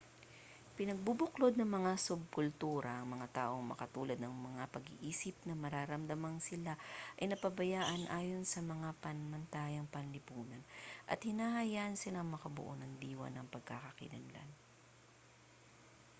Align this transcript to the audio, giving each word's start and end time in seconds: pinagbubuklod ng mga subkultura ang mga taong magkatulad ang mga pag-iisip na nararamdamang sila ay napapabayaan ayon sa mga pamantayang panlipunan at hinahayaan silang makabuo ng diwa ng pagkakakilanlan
pinagbubuklod 0.81 1.53
ng 1.61 1.71
mga 1.77 1.93
subkultura 2.05 2.89
ang 2.95 3.07
mga 3.15 3.27
taong 3.37 3.65
magkatulad 3.71 4.17
ang 4.21 4.33
mga 4.47 4.63
pag-iisip 4.75 5.35
na 5.45 5.53
nararamdamang 5.63 6.37
sila 6.47 6.73
ay 7.21 7.25
napapabayaan 7.29 8.03
ayon 8.19 8.41
sa 8.47 8.59
mga 8.71 8.89
pamantayang 9.03 9.85
panlipunan 9.95 10.63
at 11.11 11.19
hinahayaan 11.27 11.93
silang 12.01 12.29
makabuo 12.33 12.73
ng 12.81 12.91
diwa 13.03 13.27
ng 13.31 13.45
pagkakakilanlan 13.53 14.49